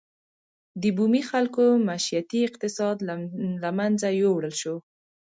[0.81, 2.97] د بومي خلکو معیشتي اقتصاد
[3.63, 4.75] له منځه یووړل شو.